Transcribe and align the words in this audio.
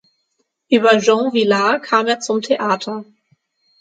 Über 0.67 0.97
Jean 0.97 1.31
Vilar 1.31 1.79
kam 1.79 2.07
er 2.07 2.19
zum 2.19 2.41
Theater. 2.41 3.05